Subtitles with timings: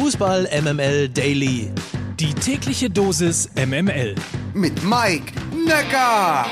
[0.00, 1.72] Fußball MML Daily.
[2.20, 4.14] Die tägliche Dosis MML.
[4.54, 6.46] Mit Mike Necker.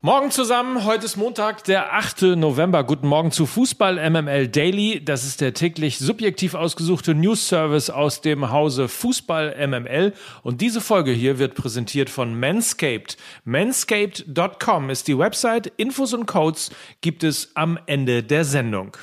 [0.00, 2.22] Morgen zusammen, heute ist Montag, der 8.
[2.36, 2.82] November.
[2.82, 5.04] Guten Morgen zu Fußball MML Daily.
[5.04, 10.14] Das ist der täglich subjektiv ausgesuchte News-Service aus dem Hause Fußball MML.
[10.42, 13.16] Und diese Folge hier wird präsentiert von Manscaped.
[13.44, 15.72] Manscaped.com ist die Website.
[15.76, 16.70] Infos und Codes
[17.02, 18.96] gibt es am Ende der Sendung.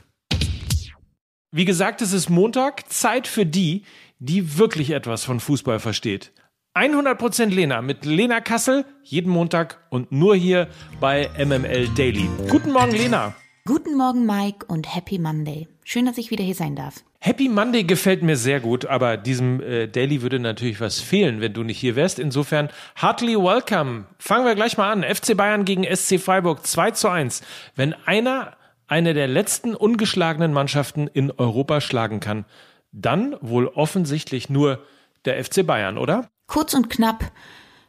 [1.53, 3.83] Wie gesagt, es ist Montag, Zeit für die,
[4.19, 6.31] die wirklich etwas von Fußball versteht.
[6.75, 10.69] 100% Lena mit Lena Kassel, jeden Montag und nur hier
[11.01, 12.29] bei MML Daily.
[12.49, 13.35] Guten Morgen, Lena.
[13.65, 15.67] Guten Morgen, Mike, und Happy Monday.
[15.83, 17.03] Schön, dass ich wieder hier sein darf.
[17.19, 21.51] Happy Monday gefällt mir sehr gut, aber diesem äh, Daily würde natürlich was fehlen, wenn
[21.51, 22.17] du nicht hier wärst.
[22.17, 22.69] Insofern,
[23.01, 24.05] heartily welcome.
[24.19, 25.03] Fangen wir gleich mal an.
[25.03, 27.41] FC Bayern gegen SC Freiburg 2 zu 1.
[27.75, 28.55] Wenn einer
[28.91, 32.43] eine der letzten ungeschlagenen Mannschaften in Europa schlagen kann,
[32.91, 34.83] dann wohl offensichtlich nur
[35.23, 36.29] der FC Bayern, oder?
[36.45, 37.31] Kurz und knapp,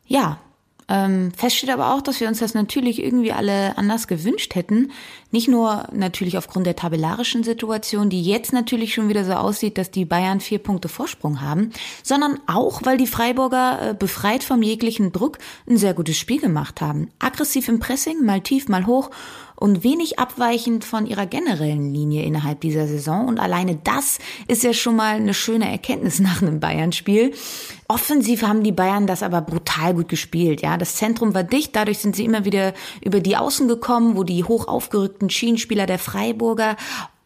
[0.06, 0.38] ja.
[0.88, 4.92] Ähm, fest steht aber auch, dass wir uns das natürlich irgendwie alle anders gewünscht hätten.
[5.30, 9.90] Nicht nur natürlich aufgrund der tabellarischen Situation, die jetzt natürlich schon wieder so aussieht, dass
[9.90, 11.70] die Bayern vier Punkte Vorsprung haben,
[12.02, 16.80] sondern auch, weil die Freiburger äh, befreit vom jeglichen Druck ein sehr gutes Spiel gemacht
[16.80, 17.10] haben.
[17.18, 19.10] Aggressiv im Pressing, mal tief, mal hoch
[19.62, 23.28] und wenig abweichend von ihrer generellen Linie innerhalb dieser Saison.
[23.28, 24.18] Und alleine das
[24.48, 27.32] ist ja schon mal eine schöne Erkenntnis nach einem Bayern-Spiel.
[27.86, 30.62] Offensiv haben die Bayern das aber brutal gut gespielt.
[30.62, 32.74] Ja, das Zentrum war dicht, dadurch sind sie immer wieder
[33.04, 36.76] über die Außen gekommen, wo die hoch aufgerückten Schienenspieler der Freiburger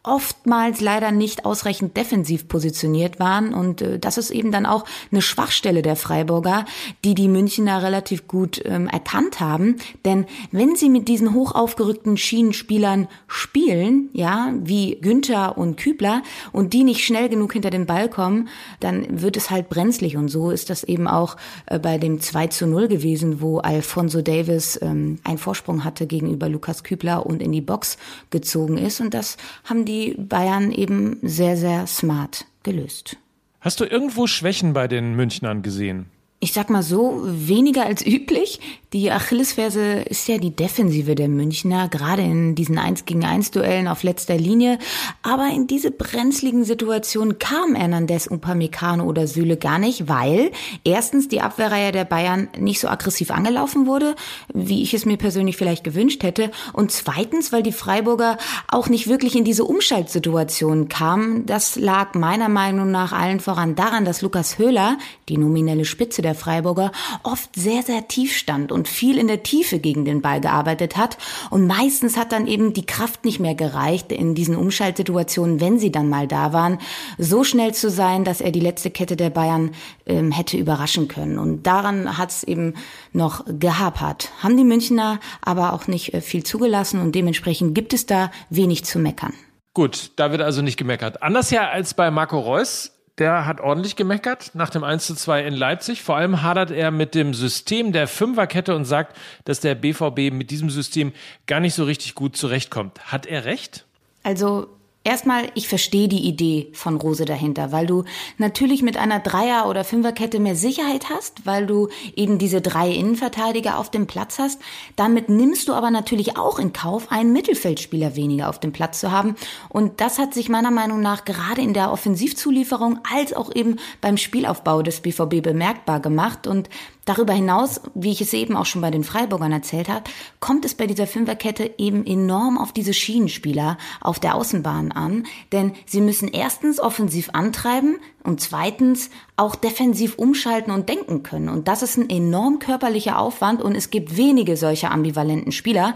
[0.07, 3.53] oftmals leider nicht ausreichend defensiv positioniert waren.
[3.53, 6.65] Und äh, das ist eben dann auch eine Schwachstelle der Freiburger,
[7.03, 9.77] die die Münchner relativ gut ähm, erkannt haben.
[10.05, 16.73] Denn wenn sie mit diesen hoch aufgerückten Schienenspielern spielen, ja, wie Günther und Kübler, und
[16.73, 18.49] die nicht schnell genug hinter den Ball kommen,
[18.79, 20.17] dann wird es halt brenzlig.
[20.17, 24.21] Und so ist das eben auch äh, bei dem 2 zu 0 gewesen, wo Alfonso
[24.21, 27.97] Davis ähm, einen Vorsprung hatte gegenüber Lukas Kübler und in die Box
[28.29, 29.01] gezogen ist.
[29.01, 33.17] Und das haben die Bayern eben sehr, sehr smart gelöst.
[33.59, 36.07] Hast du irgendwo Schwächen bei den Münchnern gesehen?
[36.39, 38.59] Ich sag mal so, weniger als üblich.
[38.93, 43.87] Die Achillesferse ist ja die Defensive der Münchner, gerade in diesen 1 gegen 1 Duellen
[43.87, 44.77] auf letzter Linie.
[45.23, 50.51] Aber in diese brenzligen Situationen kam Hernandez, Upamecano oder Süle gar nicht, weil
[50.83, 54.15] erstens die Abwehrreihe der Bayern nicht so aggressiv angelaufen wurde,
[54.53, 56.51] wie ich es mir persönlich vielleicht gewünscht hätte.
[56.71, 58.37] Und zweitens, weil die Freiburger
[58.67, 61.47] auch nicht wirklich in diese Umschaltsituationen kamen.
[61.47, 64.97] Das lag meiner Meinung nach allen voran daran, dass Lukas Höhler,
[65.29, 66.91] die nominelle Spitze der Freiburger
[67.23, 71.17] oft sehr, sehr tief stand und viel in der Tiefe gegen den Ball gearbeitet hat.
[71.49, 75.91] Und meistens hat dann eben die Kraft nicht mehr gereicht, in diesen Umschaltsituationen, wenn sie
[75.91, 76.79] dann mal da waren,
[77.17, 79.71] so schnell zu sein, dass er die letzte Kette der Bayern
[80.05, 81.39] ähm, hätte überraschen können.
[81.39, 82.73] Und daran hat es eben
[83.13, 84.31] noch gehapert.
[84.43, 88.83] Haben die Münchner aber auch nicht äh, viel zugelassen und dementsprechend gibt es da wenig
[88.83, 89.33] zu meckern.
[89.73, 91.21] Gut, da wird also nicht gemeckert.
[91.21, 95.45] Anders ja als bei Marco Reus der hat ordentlich gemeckert nach dem 1 zu 2
[95.45, 96.03] in Leipzig.
[96.03, 100.51] Vor allem hadert er mit dem System der Fünferkette und sagt, dass der BVB mit
[100.51, 101.13] diesem System
[101.47, 103.11] gar nicht so richtig gut zurechtkommt.
[103.11, 103.85] Hat er recht?
[104.23, 104.67] Also
[105.07, 108.03] Erstmal, ich verstehe die Idee von Rose dahinter, weil du
[108.37, 111.87] natürlich mit einer Dreier- oder Fünferkette mehr Sicherheit hast, weil du
[112.17, 114.59] eben diese drei Innenverteidiger auf dem Platz hast.
[114.97, 119.09] Damit nimmst du aber natürlich auch in Kauf, einen Mittelfeldspieler weniger auf dem Platz zu
[119.09, 119.37] haben.
[119.69, 124.17] Und das hat sich meiner Meinung nach gerade in der Offensivzulieferung als auch eben beim
[124.17, 126.47] Spielaufbau des BVB bemerkbar gemacht.
[126.47, 126.67] Und
[127.07, 130.03] Darüber hinaus, wie ich es eben auch schon bei den Freiburgern erzählt habe,
[130.41, 135.71] kommt es bei dieser Fünferkette eben enorm auf diese Schienenspieler auf der Außenbahn an, denn
[135.85, 141.47] sie müssen erstens offensiv antreiben und zweitens auch defensiv umschalten und denken können.
[141.47, 145.95] Und das ist ein enorm körperlicher Aufwand und es gibt wenige solcher ambivalenten Spieler.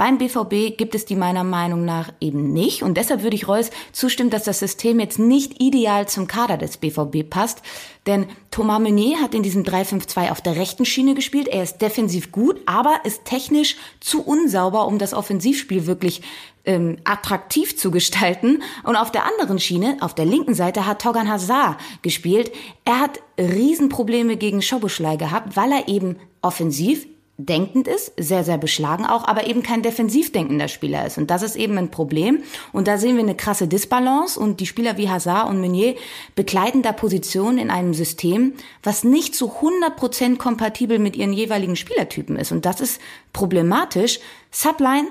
[0.00, 2.82] Beim BVB gibt es die meiner Meinung nach eben nicht.
[2.82, 6.78] Und deshalb würde ich Reus zustimmen, dass das System jetzt nicht ideal zum Kader des
[6.78, 7.60] BVB passt.
[8.06, 11.48] Denn Thomas Meunier hat in diesem 3-5-2 auf der rechten Schiene gespielt.
[11.48, 16.22] Er ist defensiv gut, aber ist technisch zu unsauber, um das Offensivspiel wirklich
[16.64, 18.62] ähm, attraktiv zu gestalten.
[18.84, 22.50] Und auf der anderen Schiene, auf der linken Seite, hat Togan Hazard gespielt.
[22.86, 27.06] Er hat Riesenprobleme gegen Schoboschlei gehabt, weil er eben offensiv
[27.46, 31.18] denkend ist, sehr, sehr beschlagen auch, aber eben kein defensiv denkender Spieler ist.
[31.18, 32.42] Und das ist eben ein Problem.
[32.72, 35.94] Und da sehen wir eine krasse Disbalance und die Spieler wie Hazard und Meunier
[36.34, 41.76] bekleiden da Positionen in einem System, was nicht zu 100 Prozent kompatibel mit ihren jeweiligen
[41.76, 42.52] Spielertypen ist.
[42.52, 43.00] Und das ist
[43.32, 44.20] problematisch.
[44.50, 45.08] Subline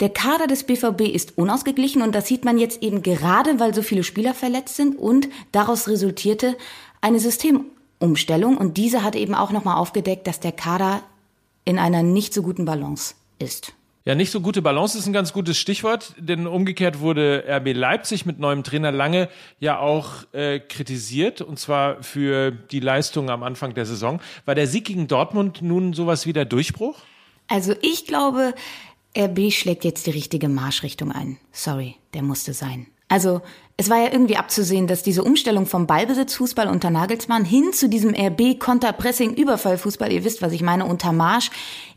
[0.00, 3.82] Der Kader des BVB ist unausgeglichen und das sieht man jetzt eben gerade, weil so
[3.82, 6.56] viele Spieler verletzt sind und daraus resultierte
[7.00, 11.02] eine Systemumstellung und diese hat eben auch nochmal aufgedeckt, dass der Kader
[11.68, 13.74] in einer nicht so guten Balance ist.
[14.06, 18.24] Ja, nicht so gute Balance ist ein ganz gutes Stichwort, denn umgekehrt wurde RB Leipzig
[18.24, 19.28] mit neuem Trainer lange
[19.60, 24.18] ja auch äh, kritisiert, und zwar für die Leistung am Anfang der Saison.
[24.46, 27.00] War der Sieg gegen Dortmund nun sowas wie der Durchbruch?
[27.48, 28.54] Also ich glaube,
[29.14, 31.36] RB schlägt jetzt die richtige Marschrichtung ein.
[31.52, 32.86] Sorry, der musste sein.
[33.08, 33.42] Also
[33.80, 38.12] es war ja irgendwie abzusehen, dass diese Umstellung vom Ballbesitzfußball unter Nagelsmann hin zu diesem
[38.12, 41.52] RB Konterpressing Überfallfußball, ihr wisst, was ich meine, unter Marsch,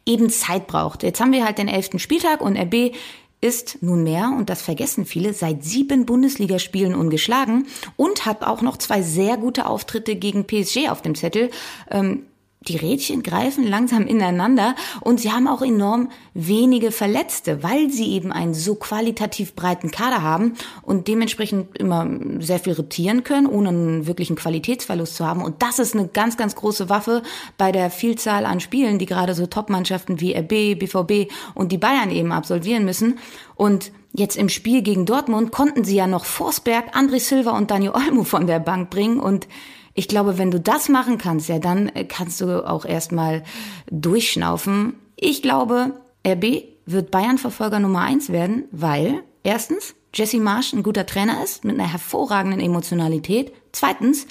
[0.05, 1.01] eben Zeit braucht.
[1.01, 2.93] Jetzt haben wir halt den elften Spieltag und RB
[3.41, 9.01] ist nunmehr, und das vergessen viele, seit sieben Bundesligaspielen ungeschlagen und hat auch noch zwei
[9.01, 11.49] sehr gute Auftritte gegen PSG auf dem Zettel.
[11.89, 12.27] Ähm,
[12.67, 18.31] die Rädchen greifen langsam ineinander und sie haben auch enorm wenige Verletzte, weil sie eben
[18.31, 20.53] einen so qualitativ breiten Kader haben
[20.83, 22.07] und dementsprechend immer
[22.39, 25.43] sehr viel rotieren können, ohne einen wirklichen Qualitätsverlust zu haben.
[25.43, 27.23] Und das ist eine ganz, ganz große Waffe
[27.57, 32.11] bei der Vielzahl an Spielen, die gerade so Top-Mannschaften wie RB, BVB und die Bayern
[32.11, 33.17] eben absolvieren müssen.
[33.55, 37.93] Und Jetzt im Spiel gegen Dortmund konnten sie ja noch Forsberg, André Silva und Daniel
[37.93, 39.47] Olmo von der Bank bringen und
[39.93, 43.43] ich glaube, wenn du das machen kannst, ja, dann äh, kannst du auch erstmal
[43.89, 44.95] durchschnaufen.
[45.15, 45.93] Ich glaube,
[46.25, 51.79] RB wird Bayern-Verfolger Nummer eins werden, weil erstens Jesse Marsch ein guter Trainer ist mit
[51.79, 53.53] einer hervorragenden Emotionalität.
[53.71, 54.27] Zweitens,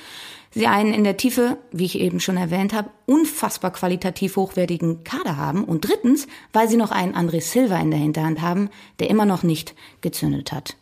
[0.50, 5.36] sie einen in der Tiefe, wie ich eben schon erwähnt habe, unfassbar qualitativ hochwertigen Kader
[5.36, 5.64] haben.
[5.64, 8.68] Und drittens, weil sie noch einen André Silva in der Hinterhand haben,
[8.98, 10.76] der immer noch nicht gezündet hat.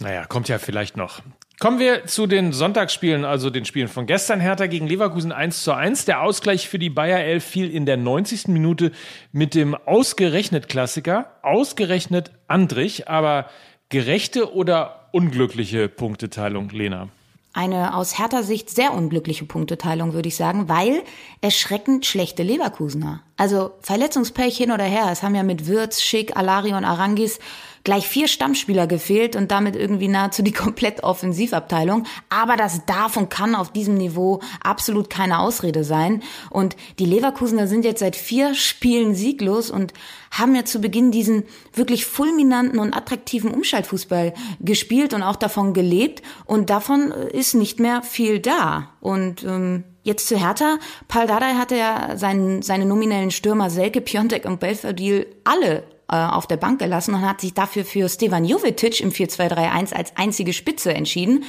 [0.00, 1.20] Naja, kommt ja vielleicht noch.
[1.60, 4.40] Kommen wir zu den Sonntagsspielen, also den Spielen von gestern.
[4.40, 6.06] Hertha gegen Leverkusen 1 zu 1.
[6.06, 8.48] Der Ausgleich für die Bayer 11 fiel in der 90.
[8.48, 8.92] Minute
[9.30, 13.44] mit dem ausgerechnet Klassiker, ausgerechnet Andrich, aber
[13.90, 17.10] gerechte oder unglückliche Punkteteilung, Lena?
[17.52, 21.02] Eine aus härter Sicht sehr unglückliche Punkteteilung, würde ich sagen, weil
[21.42, 23.22] erschreckend schlechte Leverkusener.
[23.36, 25.08] Also Verletzungspech hin oder her.
[25.12, 27.38] Es haben ja mit Würz, Schick, Alari und Arangis
[27.84, 32.04] gleich vier Stammspieler gefehlt und damit irgendwie nahezu die komplette Offensivabteilung.
[32.28, 36.22] Aber das darf und kann auf diesem Niveau absolut keine Ausrede sein.
[36.50, 39.92] Und die Leverkusener sind jetzt seit vier Spielen sieglos und
[40.30, 41.44] haben ja zu Beginn diesen
[41.74, 46.22] wirklich fulminanten und attraktiven Umschaltfußball gespielt und auch davon gelebt.
[46.44, 48.90] Und davon ist nicht mehr viel da.
[49.00, 50.78] Und ähm, Jetzt zu Hertha.
[51.08, 56.46] Paul Dardai hatte ja seinen, seine nominellen Stürmer Selke, Piontek und Belfodil alle äh, auf
[56.46, 60.92] der Bank gelassen und hat sich dafür für Stevan Jovetic im 4-2-3-1 als einzige Spitze
[60.92, 61.44] entschieden.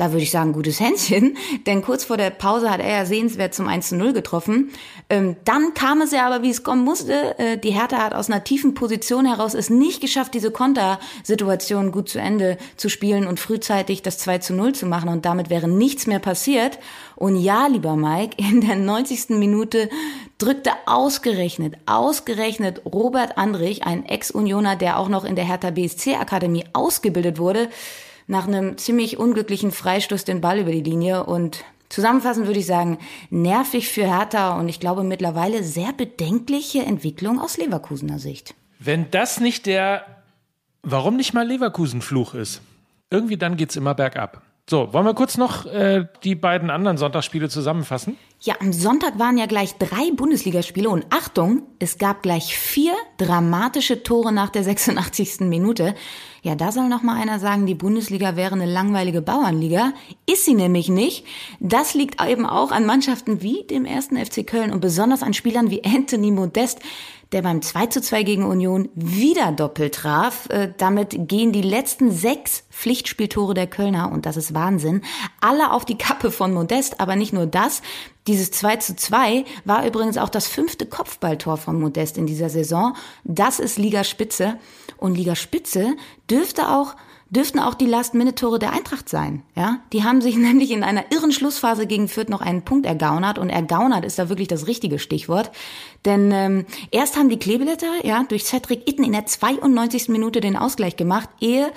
[0.00, 1.36] Da würde ich sagen, gutes Händchen,
[1.66, 4.70] denn kurz vor der Pause hat er ja sehenswert zum 1-0 getroffen.
[5.10, 7.38] Ähm, dann kam es ja aber, wie es kommen musste.
[7.38, 12.08] Äh, die Hertha hat aus einer tiefen Position heraus es nicht geschafft, diese Kontersituation gut
[12.08, 16.18] zu Ende zu spielen und frühzeitig das 2-0 zu machen und damit wäre nichts mehr
[16.18, 16.78] passiert.
[17.14, 19.28] Und ja, lieber Mike, in der 90.
[19.38, 19.90] Minute
[20.40, 26.64] drückte ausgerechnet, ausgerechnet Robert Andrich, ein Ex-Unioner, der auch noch in der Hertha BSC Akademie
[26.72, 27.68] ausgebildet wurde,
[28.26, 32.98] nach einem ziemlich unglücklichen Freistoß den Ball über die Linie und Zusammenfassend würde ich sagen,
[33.30, 38.54] nervig für Hertha und ich glaube mittlerweile sehr bedenkliche Entwicklung aus Leverkusener Sicht.
[38.78, 40.06] Wenn das nicht der,
[40.84, 42.62] warum nicht mal Leverkusen-Fluch ist,
[43.10, 44.40] irgendwie dann geht's immer bergab.
[44.68, 48.16] So, wollen wir kurz noch äh, die beiden anderen Sonntagsspiele zusammenfassen?
[48.42, 54.02] Ja, am Sonntag waren ja gleich drei Bundesligaspiele und Achtung, es gab gleich vier dramatische
[54.02, 55.40] Tore nach der 86.
[55.40, 55.94] Minute.
[56.42, 59.92] Ja, da soll noch mal einer sagen, die Bundesliga wäre eine langweilige Bauernliga.
[60.30, 61.26] Ist sie nämlich nicht.
[61.58, 65.70] Das liegt eben auch an Mannschaften wie dem ersten FC Köln und besonders an Spielern
[65.70, 66.80] wie Anthony Modest,
[67.32, 70.48] der beim 2 zu 2 gegen Union wieder doppelt traf.
[70.48, 75.02] Äh, damit gehen die letzten sechs Pflichtspieltore der Kölner, und das ist Wahnsinn,
[75.40, 77.00] alle auf die Kappe von Modest.
[77.00, 77.82] Aber nicht nur das.
[78.26, 82.94] Dieses 2 zu 2 war übrigens auch das fünfte Kopfballtor von Modest in dieser Saison.
[83.24, 84.58] Das ist Ligaspitze.
[84.96, 85.96] Und Ligaspitze
[86.28, 86.94] dürfte auch
[87.30, 89.42] dürften auch die Last-Minute-Tore der Eintracht sein.
[89.56, 93.38] Ja, die haben sich nämlich in einer irren Schlussphase gegen Fürth noch einen Punkt ergaunert
[93.38, 95.50] und ergaunert ist da wirklich das richtige Stichwort.
[96.04, 100.08] Denn ähm, erst haben die Klebeletter ja durch Cedric Itten in der 92.
[100.08, 101.72] Minute den Ausgleich gemacht, ehe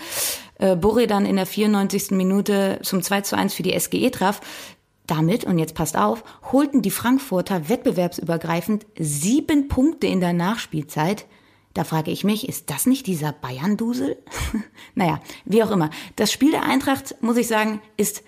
[0.59, 2.11] äh, Borre dann in der 94.
[2.11, 4.41] Minute zum 2 zu 1 für die SGE traf.
[5.05, 11.25] Damit, und jetzt passt auf, holten die Frankfurter wettbewerbsübergreifend sieben Punkte in der Nachspielzeit.
[11.73, 14.17] Da frage ich mich, ist das nicht dieser Bayern-Dusel?
[14.95, 15.89] naja, wie auch immer.
[16.15, 18.23] Das Spiel der Eintracht, muss ich sagen, ist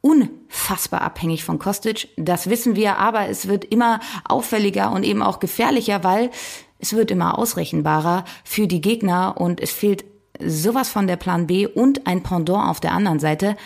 [0.00, 2.08] unfassbar abhängig von Kostic.
[2.16, 6.30] Das wissen wir, aber es wird immer auffälliger und eben auch gefährlicher, weil
[6.78, 10.04] es wird immer ausrechenbarer für die Gegner und es fehlt
[10.40, 13.56] sowas von der Plan B und ein Pendant auf der anderen Seite.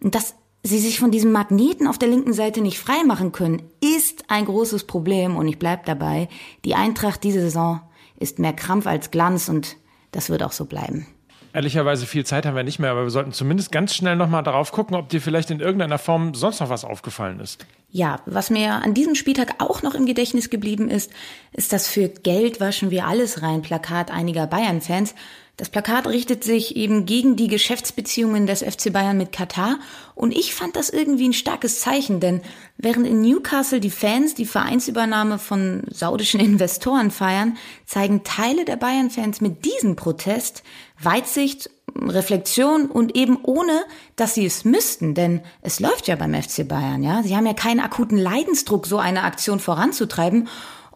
[0.00, 4.44] Dass sie sich von diesem Magneten auf der linken Seite nicht freimachen können, ist ein
[4.44, 6.28] großes Problem und ich bleib dabei.
[6.64, 7.80] Die Eintracht diese Saison
[8.18, 9.76] ist mehr Krampf als Glanz und
[10.12, 11.06] das wird auch so bleiben.
[11.54, 14.70] Ehrlicherweise viel Zeit haben wir nicht mehr, aber wir sollten zumindest ganz schnell nochmal darauf
[14.70, 17.66] gucken, ob dir vielleicht in irgendeiner Form sonst noch was aufgefallen ist.
[17.90, 21.10] Ja, was mir an diesem Spieltag auch noch im Gedächtnis geblieben ist,
[21.52, 25.14] ist das für Geld waschen wir alles rein Plakat einiger Bayern-Fans.
[25.58, 29.80] Das Plakat richtet sich eben gegen die Geschäftsbeziehungen des FC Bayern mit Katar.
[30.14, 32.42] Und ich fand das irgendwie ein starkes Zeichen, denn
[32.76, 39.40] während in Newcastle die Fans die Vereinsübernahme von saudischen Investoren feiern, zeigen Teile der Bayern-Fans
[39.40, 40.62] mit diesem Protest
[41.02, 43.82] Weitsicht, Reflexion und eben ohne,
[44.14, 47.24] dass sie es müssten, denn es läuft ja beim FC Bayern, ja.
[47.24, 50.48] Sie haben ja keinen akuten Leidensdruck, so eine Aktion voranzutreiben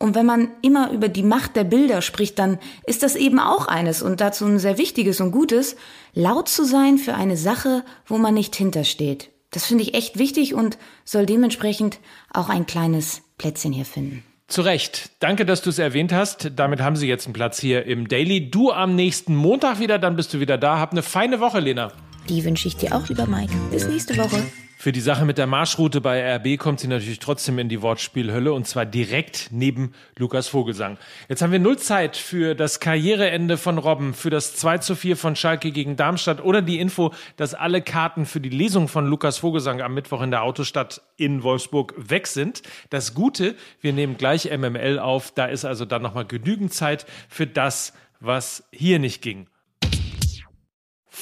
[0.03, 3.69] und wenn man immer über die Macht der Bilder spricht, dann ist das eben auch
[3.69, 5.77] eines und dazu ein sehr wichtiges und gutes,
[6.13, 9.31] laut zu sein für eine Sache, wo man nicht hintersteht.
[9.53, 12.01] Das finde ich echt wichtig und soll dementsprechend
[12.33, 14.25] auch ein kleines Plätzchen hier finden.
[14.49, 15.13] Zu Recht.
[15.21, 16.51] Danke, dass du es erwähnt hast.
[16.57, 18.51] Damit haben Sie jetzt einen Platz hier im Daily.
[18.51, 20.79] Du am nächsten Montag wieder, dann bist du wieder da.
[20.81, 21.93] Hab eine feine Woche, Lena.
[22.29, 23.53] Die wünsche ich dir auch, lieber Mike.
[23.71, 24.43] Bis nächste Woche.
[24.83, 28.53] Für die Sache mit der Marschroute bei RB kommt sie natürlich trotzdem in die Wortspielhölle
[28.53, 30.99] und zwar direkt neben Lukas Vogelsang.
[31.29, 35.17] Jetzt haben wir null Zeit für das Karriereende von Robben, für das 2 zu 4
[35.17, 39.39] von Schalke gegen Darmstadt oder die Info, dass alle Karten für die Lesung von Lukas
[39.39, 42.63] Vogelsang am Mittwoch in der Autostadt in Wolfsburg weg sind.
[42.91, 47.47] Das Gute, wir nehmen gleich MML auf, da ist also dann nochmal genügend Zeit für
[47.47, 49.47] das, was hier nicht ging.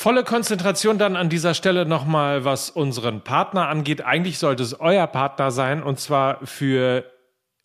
[0.02, 4.02] Volle Konzentration dann an dieser Stelle nochmal, was unseren Partner angeht.
[4.02, 7.04] Eigentlich sollte es euer Partner sein und zwar für